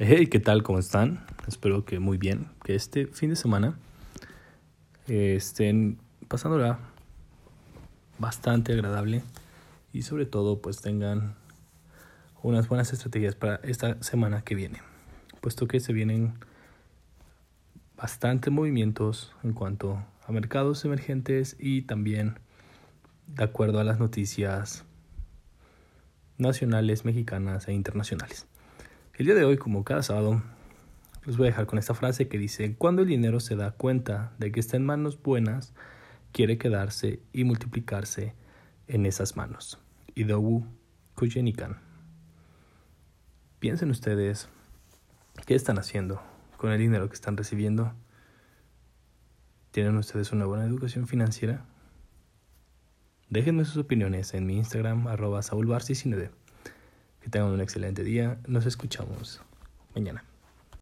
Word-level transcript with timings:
Hey, 0.00 0.26
¿qué 0.26 0.40
tal? 0.40 0.64
¿Cómo 0.64 0.80
están? 0.80 1.24
Espero 1.46 1.84
que 1.84 2.00
muy 2.00 2.18
bien. 2.18 2.48
Que 2.64 2.74
este 2.74 3.06
fin 3.06 3.30
de 3.30 3.36
semana 3.36 3.78
eh, 5.06 5.36
estén 5.36 6.00
pasándola 6.26 6.80
bastante 8.18 8.72
agradable 8.72 9.22
y 9.92 10.02
sobre 10.02 10.26
todo 10.26 10.60
pues 10.60 10.80
tengan 10.80 11.36
unas 12.42 12.66
buenas 12.66 12.92
estrategias 12.92 13.36
para 13.36 13.60
esta 13.62 14.02
semana 14.02 14.42
que 14.42 14.56
viene, 14.56 14.82
puesto 15.40 15.68
que 15.68 15.78
se 15.78 15.92
vienen 15.92 16.34
bastantes 17.96 18.52
movimientos 18.52 19.32
en 19.44 19.52
cuanto 19.52 20.04
a 20.26 20.32
mercados 20.32 20.84
emergentes 20.84 21.54
y 21.56 21.82
también 21.82 22.40
de 23.28 23.44
acuerdo 23.44 23.78
a 23.78 23.84
las 23.84 24.00
noticias 24.00 24.84
nacionales, 26.36 27.04
mexicanas 27.04 27.68
e 27.68 27.72
internacionales. 27.74 28.48
El 29.16 29.26
día 29.26 29.36
de 29.36 29.44
hoy, 29.44 29.58
como 29.58 29.84
cada 29.84 30.02
sábado, 30.02 30.42
los 31.22 31.36
voy 31.36 31.46
a 31.46 31.50
dejar 31.50 31.66
con 31.66 31.78
esta 31.78 31.94
frase 31.94 32.26
que 32.26 32.36
dice, 32.36 32.74
cuando 32.74 33.02
el 33.02 33.08
dinero 33.08 33.38
se 33.38 33.54
da 33.54 33.70
cuenta 33.70 34.32
de 34.38 34.50
que 34.50 34.58
está 34.58 34.76
en 34.76 34.84
manos 34.84 35.22
buenas, 35.22 35.72
quiere 36.32 36.58
quedarse 36.58 37.20
y 37.32 37.44
multiplicarse 37.44 38.34
en 38.88 39.06
esas 39.06 39.36
manos. 39.36 39.78
Idowu 40.16 40.66
Kujenikan. 41.14 41.78
Piensen 43.60 43.90
ustedes, 43.90 44.48
¿qué 45.46 45.54
están 45.54 45.78
haciendo 45.78 46.20
con 46.56 46.72
el 46.72 46.80
dinero 46.80 47.08
que 47.08 47.14
están 47.14 47.36
recibiendo? 47.36 47.94
¿Tienen 49.70 49.96
ustedes 49.96 50.32
una 50.32 50.46
buena 50.46 50.64
educación 50.64 51.06
financiera? 51.06 51.64
Déjenme 53.30 53.64
sus 53.64 53.76
opiniones 53.76 54.34
en 54.34 54.44
mi 54.44 54.56
Instagram, 54.56 55.06
arroba 55.06 55.38
saulbar19. 55.38 56.32
Que 57.24 57.30
tengan 57.30 57.52
un 57.52 57.62
excelente 57.62 58.04
día. 58.04 58.36
Nos 58.46 58.66
escuchamos 58.66 59.40
mañana. 59.94 60.24